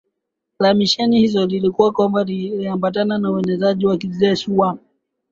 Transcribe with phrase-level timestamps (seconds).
[0.59, 4.77] la misheni hizo lilikuwa kwamba liliambatana na uenezaji wa kijeshi wa